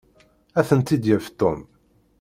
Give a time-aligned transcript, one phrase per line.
[0.59, 1.59] Ad tent-id-yaf Tom.